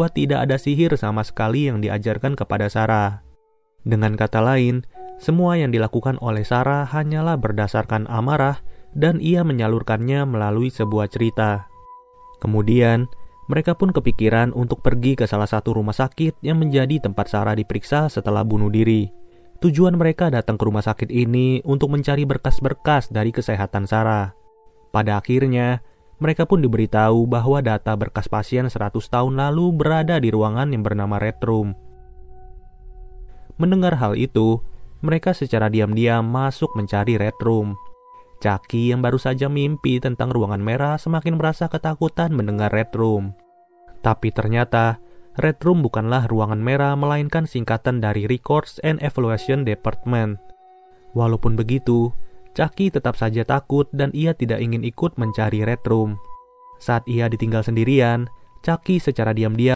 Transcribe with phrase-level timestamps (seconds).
[0.00, 3.20] bahwa tidak ada sihir sama sekali yang diajarkan kepada Sarah.
[3.84, 4.88] Dengan kata lain,
[5.20, 8.64] semua yang dilakukan oleh Sarah hanyalah berdasarkan amarah
[8.96, 11.68] dan ia menyalurkannya melalui sebuah cerita.
[12.40, 13.12] Kemudian,
[13.52, 18.08] mereka pun kepikiran untuk pergi ke salah satu rumah sakit yang menjadi tempat Sarah diperiksa
[18.08, 19.12] setelah bunuh diri.
[19.60, 24.32] Tujuan mereka datang ke rumah sakit ini untuk mencari berkas-berkas dari kesehatan Sarah.
[24.96, 25.84] Pada akhirnya,
[26.20, 31.16] mereka pun diberitahu bahwa data berkas pasien 100 tahun lalu berada di ruangan yang bernama
[31.16, 31.72] Red Room.
[33.56, 34.60] Mendengar hal itu,
[35.00, 37.76] mereka secara diam-diam masuk mencari Red Room.
[38.40, 43.36] Chucky yang baru saja mimpi tentang ruangan merah semakin merasa ketakutan mendengar Red Room.
[44.00, 45.00] Tapi ternyata,
[45.36, 50.40] Red Room bukanlah ruangan merah melainkan singkatan dari Records and Evaluation Department.
[51.12, 52.12] Walaupun begitu,
[52.56, 56.18] Chucky tetap saja takut dan ia tidak ingin ikut mencari Red Room.
[56.80, 58.26] Saat ia ditinggal sendirian,
[58.64, 59.60] Chucky secara diam-diam